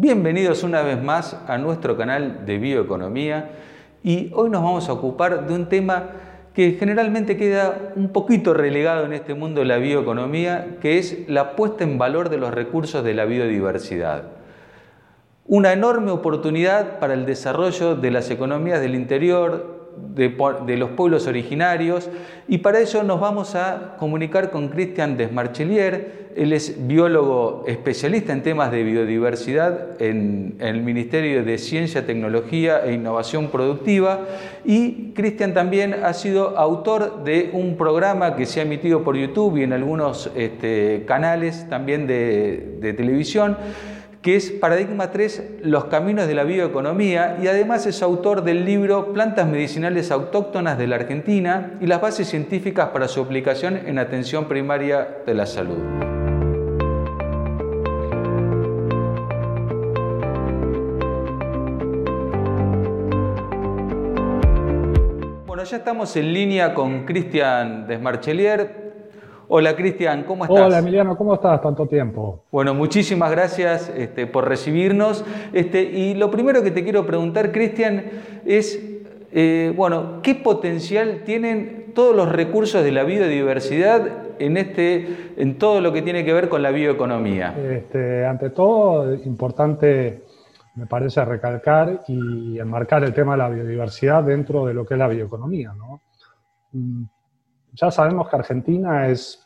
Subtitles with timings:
[0.00, 3.50] Bienvenidos una vez más a nuestro canal de bioeconomía
[4.04, 6.10] y hoy nos vamos a ocupar de un tema
[6.54, 11.56] que generalmente queda un poquito relegado en este mundo de la bioeconomía, que es la
[11.56, 14.22] puesta en valor de los recursos de la biodiversidad.
[15.46, 19.77] Una enorme oportunidad para el desarrollo de las economías del interior,
[20.14, 22.08] de, los pueblos originarios
[22.48, 26.28] y para ello nos vamos a comunicar con Cristian Desmarchelier.
[26.36, 32.92] Él es biólogo especialista en temas de biodiversidad en, el Ministerio de Ciencia, Tecnología e
[32.92, 34.20] Innovación Productiva
[34.64, 39.58] y Cristian también ha sido autor de un programa que se ha emitido por YouTube
[39.58, 43.56] y en algunos este, canales también de televisión
[44.28, 49.14] que es Paradigma 3, Los Caminos de la Bioeconomía, y además es autor del libro
[49.14, 54.46] Plantas Medicinales Autóctonas de la Argentina y las bases científicas para su aplicación en atención
[54.46, 55.78] primaria de la salud.
[65.46, 68.87] Bueno, ya estamos en línea con Cristian Desmarchelier,
[69.50, 70.60] Hola Cristian, ¿cómo estás?
[70.60, 71.62] Hola Emiliano, ¿cómo estás?
[71.62, 72.44] Tanto tiempo.
[72.52, 75.24] Bueno, muchísimas gracias este, por recibirnos.
[75.54, 78.04] Este, y lo primero que te quiero preguntar, Cristian,
[78.44, 78.78] es,
[79.32, 84.06] eh, bueno, ¿qué potencial tienen todos los recursos de la biodiversidad
[84.38, 87.56] en, este, en todo lo que tiene que ver con la bioeconomía?
[87.58, 90.24] Este, ante todo, importante
[90.74, 94.98] me parece recalcar y enmarcar el tema de la biodiversidad dentro de lo que es
[94.98, 96.02] la bioeconomía, ¿no?
[97.72, 99.44] Ya sabemos que Argentina es,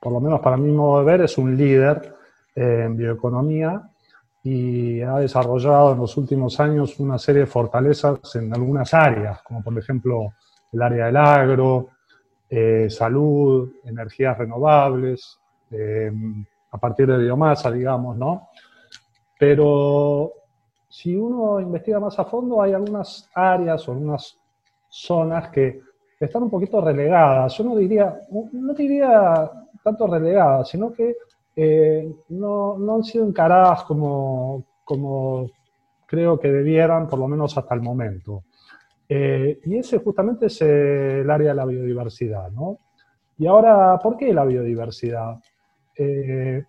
[0.00, 2.14] por lo menos para mi modo de ver, es un líder
[2.54, 3.82] en bioeconomía
[4.44, 9.62] y ha desarrollado en los últimos años una serie de fortalezas en algunas áreas, como
[9.62, 10.34] por ejemplo
[10.72, 11.90] el área del agro,
[12.48, 15.38] eh, salud, energías renovables,
[15.70, 16.12] eh,
[16.70, 18.48] a partir de biomasa, digamos, ¿no?
[19.38, 20.32] Pero
[20.88, 24.38] si uno investiga más a fondo, hay algunas áreas o algunas
[24.88, 25.80] zonas que
[26.26, 27.56] están un poquito relegadas.
[27.56, 28.20] Yo no diría,
[28.52, 29.50] no diría
[29.82, 31.16] tanto relegadas, sino que
[31.56, 35.50] eh, no, no, han sido encaradas como, como
[36.06, 38.44] creo que debieran, por lo menos hasta el momento.
[39.08, 42.78] Eh, y ese justamente es el área de la biodiversidad, ¿no?
[43.38, 45.38] Y ahora, ¿por qué la biodiversidad?
[45.96, 46.64] Eh,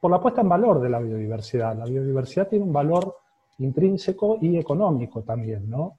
[0.00, 1.76] por la puesta en valor de la biodiversidad.
[1.76, 3.16] La biodiversidad tiene un valor
[3.58, 5.98] intrínseco y económico también, ¿no?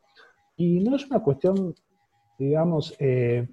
[0.58, 1.74] Y no es una cuestión
[2.38, 3.48] digamos, eh,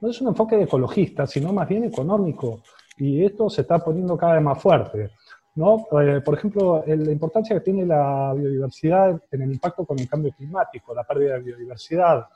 [0.00, 2.62] no es un enfoque ecologista, sino más bien económico.
[2.96, 5.10] Y esto se está poniendo cada vez más fuerte.
[5.54, 5.86] ¿no?
[6.00, 10.32] Eh, por ejemplo, la importancia que tiene la biodiversidad en el impacto con el cambio
[10.32, 12.26] climático, la pérdida de biodiversidad,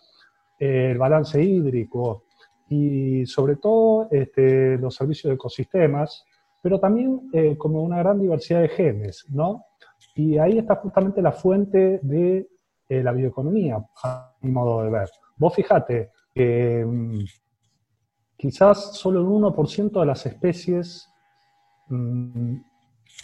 [0.58, 2.24] eh, el balance hídrico
[2.68, 6.24] y sobre todo este, los servicios de ecosistemas,
[6.62, 9.24] pero también como una gran diversidad de genes.
[9.30, 9.64] ¿no?
[10.16, 12.48] Y ahí está justamente la fuente de
[12.88, 15.08] la bioeconomía, a mi modo de ver.
[15.36, 17.20] Vos fijate que mm,
[18.36, 21.08] quizás solo el 1% de las especies,
[21.88, 22.56] mm,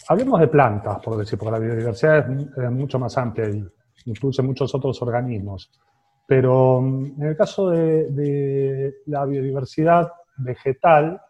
[0.09, 3.65] hablemos de plantas, por decir, porque la biodiversidad es, mucho más amplia y
[4.05, 5.71] incluye muchos otros organismos,
[6.27, 11.21] pero mm, en el caso de, de la biodiversidad vegetal,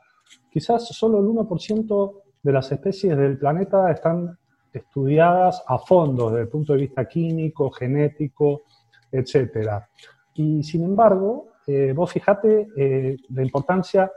[0.49, 4.37] quizás solo el 1% de las especies del planeta están
[4.71, 8.63] estudiadas a fondo desde el punto de vista químico, genético,
[9.11, 9.87] etcétera.
[10.35, 14.11] Y sin embargo, eh, vos fijate eh, la importancia,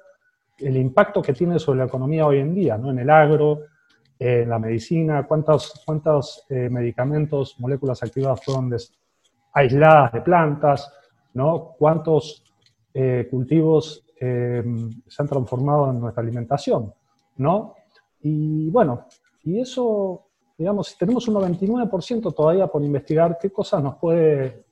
[0.59, 2.91] el impacto que tiene sobre la economía hoy en día, ¿no?
[2.91, 3.61] en el agro,
[4.19, 8.75] en la medicina, cuántos, cuántos eh, medicamentos, moléculas activas fueron
[9.53, 10.93] aisladas de plantas,
[11.35, 11.75] ¿no?
[11.79, 12.43] cuántos
[13.31, 14.65] cultivos se
[15.19, 16.95] han transformado en nuestra alimentación.
[17.37, 17.75] ¿no?
[18.23, 19.07] Y bueno,
[19.45, 24.65] y eso, digamos, tenemos un 99% todavía por investigar, ¿qué cosas nos puede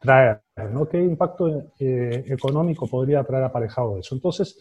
[0.00, 0.88] traer, ¿no?
[0.88, 4.14] ¿Qué impacto eh, económico podría traer aparejado eso?
[4.14, 4.58] Entonces,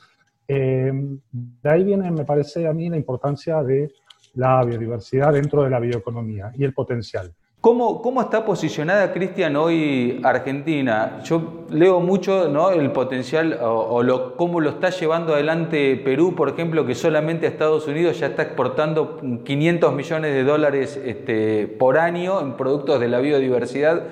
[0.48, 0.92] eh,
[1.32, 3.92] de ahí viene, me parece a mí, la importancia de
[4.36, 7.34] la biodiversidad dentro de la bioeconomía y el potencial.
[7.60, 11.22] ¿Cómo, ¿Cómo, está posicionada, Cristian, hoy Argentina?
[11.24, 12.70] Yo leo mucho ¿no?
[12.70, 17.50] el potencial o, lo, cómo lo está llevando adelante Perú, por ejemplo, que solamente a
[17.50, 23.08] Estados Unidos ya está exportando 500 millones de dólares este, por año en productos de
[23.10, 24.04] la biodiversidad.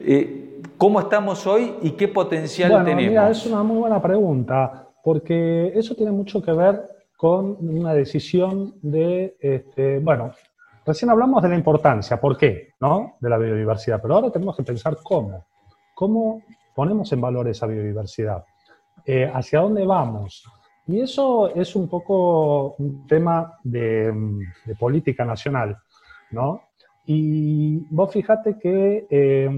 [0.00, 0.43] Eh,
[0.78, 3.10] ¿Cómo estamos hoy y qué potencial bueno, tenemos?
[3.10, 6.82] Mira, es una muy buena pregunta, porque eso tiene mucho que ver
[7.16, 10.32] con una decisión de, este, bueno,
[10.84, 12.70] recién hablamos de la importancia, ¿por qué?
[12.80, 13.16] ¿no?
[13.20, 15.46] De la biodiversidad, pero ahora tenemos que pensar cómo.
[15.94, 16.42] ¿Cómo
[16.74, 18.44] ponemos en valor esa biodiversidad?
[19.06, 20.44] Eh, ¿Hacia dónde vamos?
[20.86, 24.12] Y eso es un poco un tema de,
[24.64, 25.78] de política nacional.
[26.30, 26.60] ¿no?
[27.06, 29.48] Y vos fíjate que eh,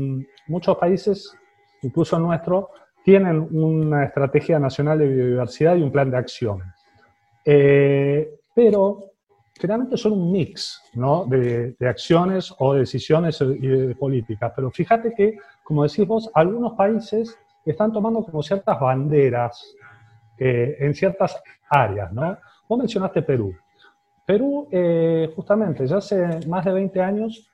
[0.48, 1.32] muchos países,
[1.82, 2.70] incluso nuestro,
[3.04, 6.62] tienen una estrategia nacional de biodiversidad y un plan de acción.
[7.44, 9.12] Eh, pero
[9.54, 11.24] generalmente son un mix ¿no?
[11.26, 14.52] de, acciones o decisiones y de políticas.
[14.54, 19.74] Pero fíjate que, como decís vos, algunos países están tomando como ciertas banderas
[20.38, 22.12] eh, en ciertas áreas.
[22.12, 22.36] ¿no?
[22.68, 23.54] Vos mencionaste Perú.
[24.26, 27.48] Perú, eh, justamente, ya hace más de 20 años,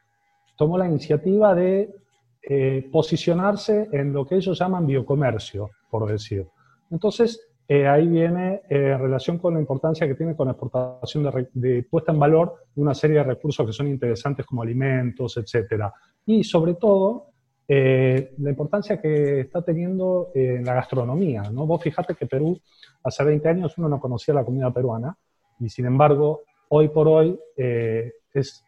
[0.57, 1.95] tomó la iniciativa de
[2.43, 6.47] eh, posicionarse en lo que ellos llaman biocomercio, por decir.
[6.91, 11.83] Entonces, eh, ahí viene en relación con la importancia que tiene con la exportación de,
[11.85, 15.93] puesta en valor de una serie de recursos que son interesantes como alimentos, etcétera.
[16.27, 17.29] Y sobre todo,
[17.69, 21.45] la importancia que está teniendo en la gastronomía.
[21.51, 21.65] ¿no?
[21.65, 22.61] Vos fijate que Perú,
[23.03, 25.17] hace 20 años uno no conocía la comida peruana
[25.59, 26.43] y sin embargo
[26.75, 28.65] hoy por hoy eh, es,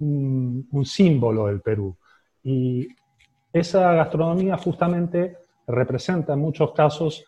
[0.00, 1.96] un, símbolo del Perú.
[2.42, 2.88] Y
[3.52, 7.24] esa gastronomía justamente representa en muchos casos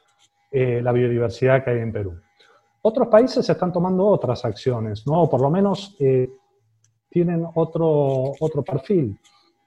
[0.50, 2.20] eh, la biodiversidad que hay en Perú.
[2.82, 5.22] Otros países están tomando otras acciones, ¿no?
[5.22, 6.30] O por lo menos eh,
[7.10, 9.18] tienen otro, otro perfil.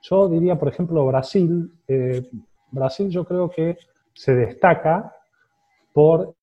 [0.02, 1.72] Yo diría, por ejemplo, Brasil.
[2.72, 3.78] Brasil yo creo que
[4.14, 5.16] se destaca
[5.94, 6.36] por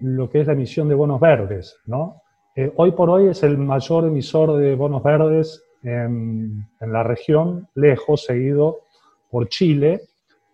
[0.00, 2.22] lo que es la emisión de bonos verdes, ¿no?
[2.56, 8.24] Eh, hoy por hoy es el mayor emisor de bonos verdes en, la región, lejos,
[8.24, 8.80] seguido
[9.30, 10.00] por Chile,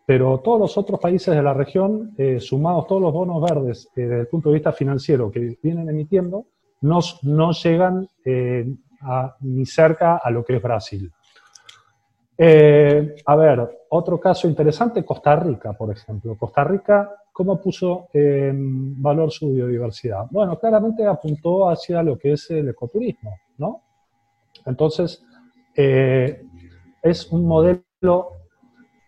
[0.06, 4.02] pero todos los otros países de la región, eh, sumados todos los bonos verdes eh,
[4.02, 6.46] desde el punto de vista financiero que vienen emitiendo,
[6.82, 8.08] no, no llegan
[9.40, 11.12] ni cerca a lo que es Brasil.
[12.38, 16.36] a ver, otro caso interesante, Costa Rica, por ejemplo.
[16.38, 17.10] Costa Rica
[17.40, 20.26] ¿Cómo puso en valor su biodiversidad?
[20.30, 23.80] Bueno, claramente apuntó hacia lo que es el ecoturismo, ¿no?
[24.66, 25.24] Entonces,
[25.76, 26.42] eh,
[27.02, 27.84] es un modelo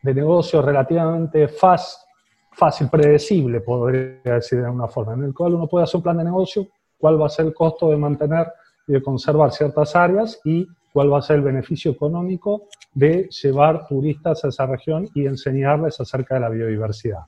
[0.02, 5.84] de negocio relativamente fácil, predecible, podría decir de alguna forma, en el cual uno puede
[5.84, 6.66] hacer un plan de negocio,
[6.98, 8.46] cuál va a ser el costo de mantener
[8.86, 13.86] y de conservar ciertas áreas y cuál va a ser el beneficio económico de llevar
[13.86, 17.20] turistas a esa región y enseñarles acerca de la biodiversidad.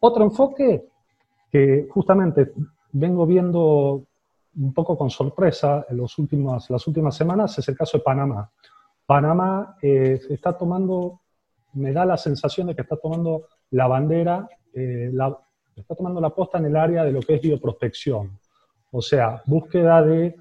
[0.00, 0.84] Otro enfoque
[1.50, 2.52] que justamente
[2.92, 4.04] vengo viendo
[4.56, 8.50] un poco con sorpresa en los últimos, las últimas semanas es el caso de Panamá.
[9.06, 11.20] Panamá eh, está tomando,
[11.74, 15.10] me da la sensación de que está tomando la bandera, eh,
[15.76, 18.38] está tomando la posta en el área de lo que es bioprospección.
[18.90, 20.36] O sea, búsqueda de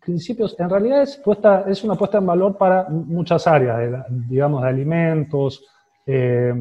[0.00, 4.68] principios, en realidad es, puesta, es una puesta en valor para muchas áreas, digamos, de
[4.68, 5.64] alimentos,
[6.06, 6.52] eh,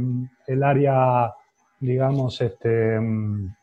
[0.48, 1.34] el área
[1.80, 3.56] digamos, este, mm,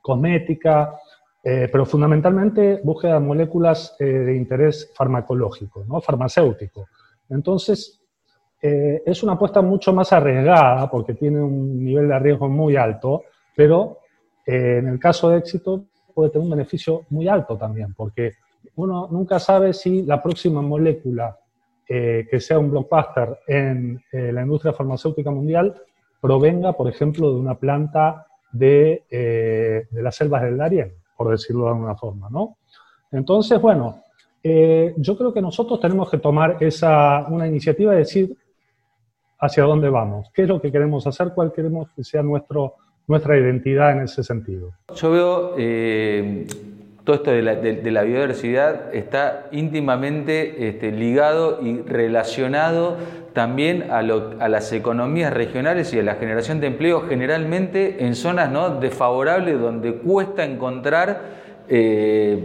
[0.00, 0.94] cosmética,
[1.42, 6.00] eh, pero fundamentalmente búsqueda de moléculas eh, de interés farmacológico, ¿no?
[6.00, 6.86] farmacéutico.
[7.28, 8.00] Entonces,
[8.60, 13.24] eh, es una apuesta mucho más arriesgada porque tiene un nivel de riesgo muy alto,
[13.56, 13.98] pero
[14.44, 15.84] en el caso de éxito
[16.14, 18.32] puede tener un beneficio muy alto también, porque
[18.74, 21.38] uno nunca sabe si la próxima molécula
[21.86, 25.80] que sea un blockbuster en la industria farmacéutica mundial
[26.22, 31.64] provenga, por ejemplo, de una planta de, eh, de las selvas del Darién, por decirlo
[31.64, 32.56] de alguna forma, ¿no?
[33.12, 34.02] Entonces, bueno,
[34.42, 38.36] eh, yo creo que nosotros tenemos que tomar esa, una iniciativa y decir
[39.38, 42.74] hacia dónde vamos, qué es lo que queremos hacer, cuál queremos que sea nuestro,
[43.06, 44.72] nuestra identidad en ese sentido.
[44.96, 46.44] Yo veo eh,
[47.04, 52.96] todo esto de la, biodiversidad está íntimamente este, ligado y relacionado
[53.32, 58.78] también a, las economías regionales y a la generación de empleo, generalmente en zonas ¿no?
[58.78, 61.22] desfavorables donde cuesta encontrar,
[61.68, 62.38] eh,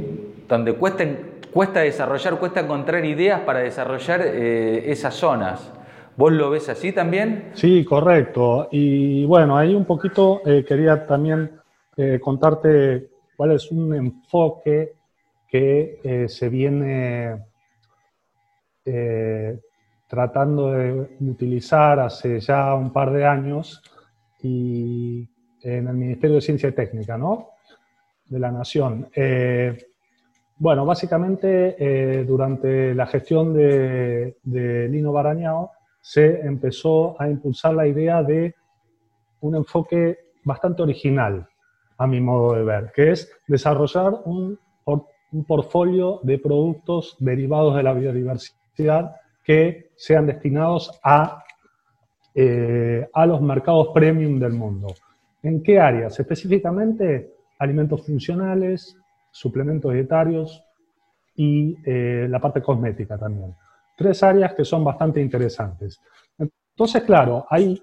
[0.48, 1.06] donde cuesta,
[1.54, 5.72] cuesta desarrollar, cuesta encontrar ideas para desarrollar eh, esas zonas.
[6.16, 7.52] ¿Vos lo ves así también?
[7.54, 8.70] Sí, correcto.
[8.72, 11.52] Y bueno, ahí un poquito eh, quería también
[12.22, 14.96] contarte cuál es un enfoque
[15.48, 17.46] que se viene
[20.08, 23.82] tratando de utilizar hace ya un par de años
[24.42, 25.28] y
[25.62, 27.50] en el Ministerio de Ciencia y Técnica, ¿no?
[28.26, 29.10] De la Nación.
[29.14, 29.78] Eh,
[30.58, 38.24] bueno, básicamente eh, durante la gestión de, Lino Barañao se empezó a impulsar la idea
[38.24, 38.56] de
[39.42, 41.48] un enfoque bastante original,
[41.98, 47.84] a mi modo de ver, que es desarrollar un, un portfolio de productos derivados de
[47.84, 51.44] la biodiversidad que sean destinados a,
[52.36, 54.88] eh, a los mercados premium del mundo.
[55.44, 56.20] ¿En qué áreas?
[56.20, 58.98] Específicamente alimentos funcionales,
[59.32, 60.64] suplementos dietarios,
[61.38, 63.56] y eh, la parte cosmética también.
[63.96, 66.02] Tres áreas que son bastante interesantes.
[66.38, 67.82] Entonces, claro, ahí,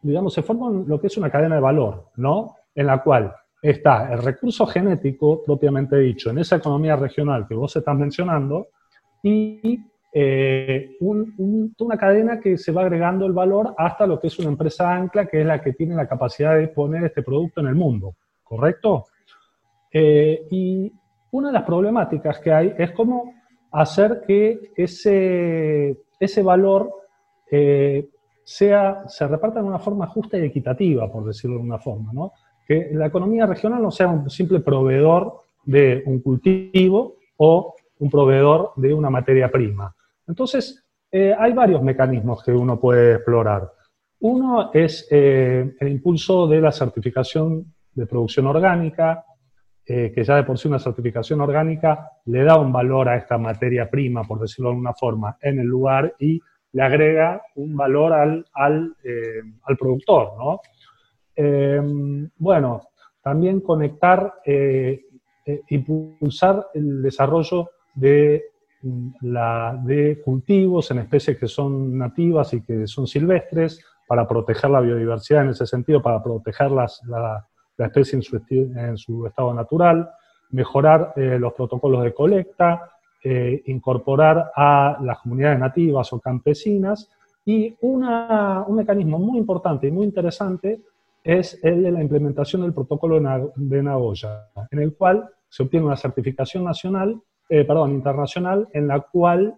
[0.00, 2.54] digamos, se forma lo que es una cadena de valor, ¿no?
[2.74, 3.34] En la cual
[3.70, 8.68] está el recurso genético, propiamente dicho, en esa economía regional que vos estás mencionando,
[9.22, 9.80] y
[10.12, 14.94] eh, una cadena que se va agregando el valor hasta lo que es una empresa
[14.94, 18.14] ancla, que es la que tiene la capacidad de poner este producto en el mundo,
[18.42, 19.06] ¿correcto?
[19.90, 20.92] Eh, y
[21.30, 23.32] una de las problemáticas que hay es cómo
[23.72, 26.92] hacer que ese, ese valor
[27.50, 28.10] eh,
[28.42, 32.32] sea, se reparta de una forma justa y equitativa, por decirlo de una forma, ¿no?
[32.66, 38.72] Que la economía regional no sea un simple proveedor de un cultivo o un proveedor
[38.76, 39.94] de una materia prima.
[40.26, 43.70] Entonces, eh, hay varios mecanismos que uno puede explorar.
[44.20, 49.24] Uno es eh, el impulso de la certificación de producción orgánica,
[49.86, 53.36] eh, que ya de por sí una certificación orgánica le da un valor a esta
[53.38, 56.40] materia prima, por decirlo de alguna forma, en el lugar y
[56.72, 58.96] le agrega un valor al, al,
[59.62, 60.60] al productor, ¿no?
[61.36, 62.82] Em, bueno,
[63.22, 65.00] también conectar e
[65.68, 68.44] impulsar el desarrollo de,
[68.82, 74.70] mm, la, de cultivos en especies que son nativas y que son silvestres para proteger
[74.70, 77.46] la biodiversidad en ese sentido, para proteger la, la,
[77.86, 80.10] especie en su, estado natural,
[80.50, 82.90] mejorar eh, los protocolos de colecta,
[83.64, 87.10] incorporar a las comunidades nativas o campesinas
[87.46, 90.82] y una, un mecanismo muy importante y muy interesante
[91.24, 93.18] es el de la implementación del protocolo
[93.56, 99.00] de Nagoya, en el cual se obtiene una certificación nacional, eh, perdón, internacional, en la
[99.00, 99.54] cual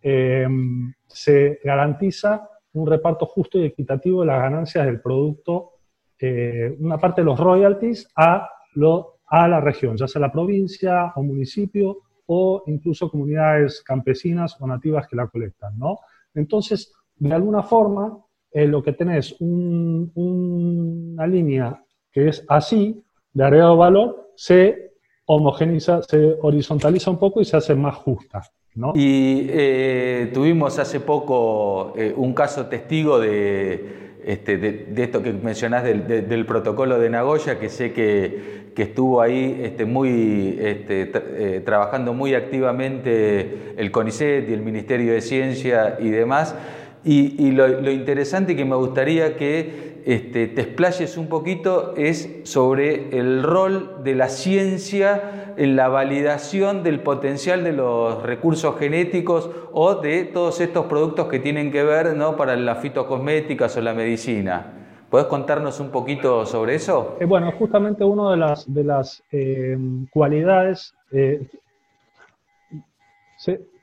[0.00, 5.72] em, se garantiza un reparto justo y equitativo de las ganancias del producto,
[6.18, 11.12] eh, una parte de los royalties a, lo, a la región, ya sea la provincia
[11.16, 15.98] o municipio o incluso comunidades campesinas o nativas que la colectan, ¿no?
[16.34, 18.16] Entonces, de alguna forma,
[18.52, 23.02] lo que tenés una línea que es así,
[23.32, 24.92] de agregado valor, se
[25.26, 28.42] homogeniza, se horizontaliza un poco y se hace más justa.
[28.74, 28.92] ¿no?
[28.94, 35.84] Y eh, tuvimos hace poco eh, un caso testigo de, este, de, esto que mencionás
[35.84, 42.32] del, protocolo de Nagoya, que sé que, estuvo ahí este, muy, este, eh, trabajando muy
[42.32, 46.56] activamente el CONICET y el Ministerio de Ciencia y demás.
[47.02, 53.42] Y, lo, interesante que me gustaría que este, te explayes un poquito es sobre el
[53.42, 60.24] rol de la ciencia en la validación del potencial de los recursos genéticos o de
[60.24, 62.36] todos estos productos que tienen que ver ¿no?
[62.36, 64.74] para las fitocosméticas o la medicina.
[65.10, 67.16] ¿Puedes contarnos un poquito sobre eso?
[67.18, 69.76] Eh, bueno, justamente una de las, de las eh,
[70.12, 71.48] cualidades, eh,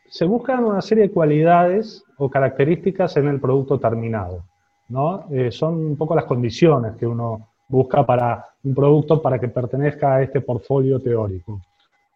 [0.10, 4.44] se buscan una serie de cualidades o características en el producto terminado.
[4.90, 5.26] ¿no?
[5.32, 10.16] Eh, son un poco las condiciones que uno busca para un producto para que pertenezca
[10.16, 11.62] a este portfolio teórico.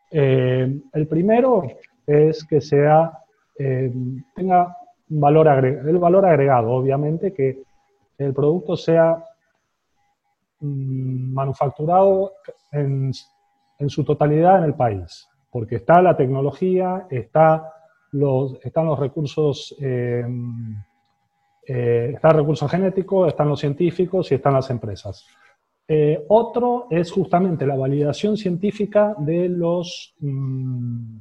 [0.10, 1.64] Eh, el primero
[2.06, 3.20] es que sea,
[3.58, 3.92] eh,
[4.36, 4.78] tenga
[5.10, 7.64] un valor el valor agregado, obviamente, que
[8.18, 9.24] el producto sea
[10.62, 12.34] mm, manufacturado
[12.72, 13.12] en,
[13.80, 17.74] en su totalidad en el país, porque está la tecnología, está
[18.63, 20.25] están los recursos, eh,
[21.65, 25.25] eh, está el están los científicos y están las empresas.
[25.88, 31.18] Eh, otro es justamente la validación científica de, los, mm,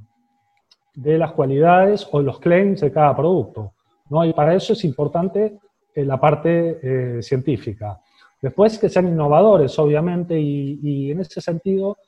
[0.94, 3.72] de las cualidades o los claims de cada producto.
[4.08, 4.24] ¿no?
[4.24, 5.58] Y para eso es importante
[5.94, 8.00] la parte científica.
[8.40, 11.98] Después que sean innovadores, obviamente, y en ese sentido,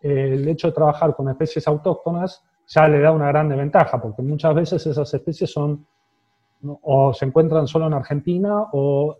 [0.00, 4.54] el hecho de trabajar con especies autóctonas ya le da una gran ventaja, porque muchas
[4.54, 5.86] veces esas especies son
[6.64, 9.16] o se encuentran solo en Argentina o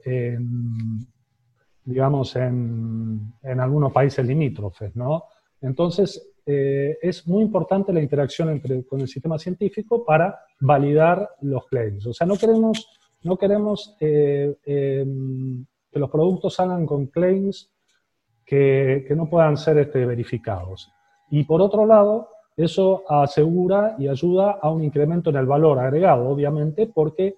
[1.85, 5.25] digamos en, en, algunos países limítrofes, ¿no?
[5.61, 11.67] Entonces, eh, es muy importante la interacción entre, con el sistema científico para validar los
[11.67, 12.07] claims.
[12.07, 12.89] O sea, no queremos,
[13.23, 17.71] no queremos eh, em, que los productos salgan con claims
[18.45, 20.91] que, que no puedan ser este, verificados.
[21.31, 26.29] Y por otro lado, eso asegura y ayuda a un incremento en el valor agregado,
[26.29, 27.37] obviamente, porque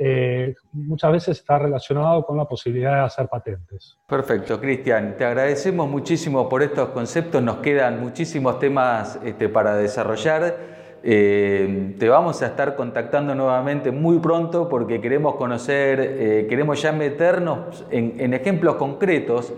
[0.00, 3.98] eh, muchas veces está relacionado con la posibilidad de hacer patentes.
[4.06, 5.16] Perfecto, Cristian.
[5.16, 7.42] Te agradecemos muchísimo por estos conceptos.
[7.42, 10.78] Nos quedan muchísimos temas este, para desarrollar.
[11.02, 16.92] Eh, te vamos a estar contactando nuevamente muy pronto porque queremos conocer, eh, queremos ya
[16.92, 19.52] meternos en, ejemplos concretos.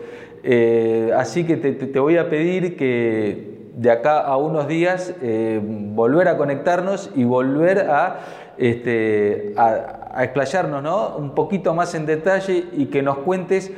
[1.17, 6.37] así que te voy a pedir que de acá a unos días eh, volver a
[6.37, 8.19] conectarnos y volver a,
[8.59, 11.17] este, a, explayarnos ¿no?
[11.17, 13.73] un poquito más en detalle y que nos cuentes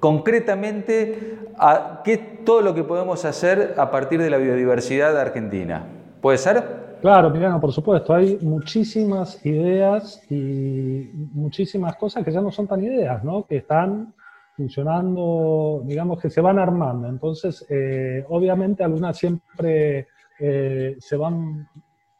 [0.00, 5.86] concretamente a qué todo lo que podemos hacer a partir de la biodiversidad Argentina.
[6.20, 6.88] ¿Puede ser?
[7.00, 8.14] Claro, Miriano, por supuesto.
[8.14, 13.44] Hay muchísimas ideas y muchísimas cosas que ya no son tan ideas, ¿no?
[13.46, 14.14] Que están
[14.58, 17.08] funcionando, digamos que se van armando.
[17.08, 20.08] Entonces, eh, obviamente algunas siempre
[20.40, 21.68] eh, se van,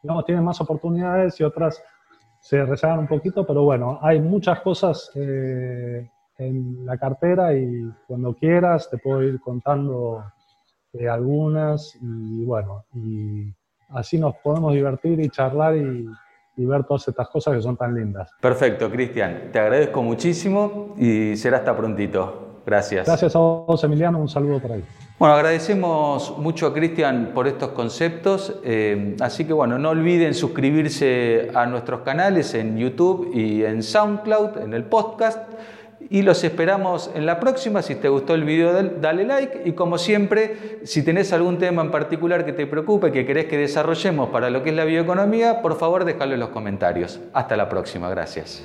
[0.01, 1.83] digamos, tienen más oportunidades y otras
[2.41, 8.33] se rezagan un poquito, pero bueno, hay muchas cosas eh, en la cartera y cuando
[8.35, 10.23] quieras te puedo ir contando
[11.11, 13.53] algunas y bueno, y
[13.91, 16.09] así nos podemos divertir y charlar y,
[16.59, 18.31] y ver todas estas cosas que son tan lindas.
[18.41, 19.51] Perfecto, Cristian.
[19.53, 22.61] Te agradezco muchísimo y será hasta prontito.
[22.67, 23.07] Gracias.
[23.07, 24.19] Gracias a vos, Emiliano.
[24.19, 24.85] Un saludo por ahí.
[25.19, 28.61] Bueno, agradecemos mucho a Cristian por estos conceptos.
[28.63, 34.59] Eh, así que bueno, no olviden suscribirse a nuestros canales en YouTube y en SoundCloud,
[34.59, 35.49] en el podcast
[36.11, 37.83] y los esperamos en la próxima.
[37.83, 41.91] Si te gustó el video, dale like y como siempre, si tenés algún tema en
[41.91, 45.79] particular que te preocupe, que querés que desarrollemos para lo que es la bioeconomía, por
[45.79, 47.21] favor déjalo en los comentarios.
[47.33, 48.63] Hasta la próxima, gracias.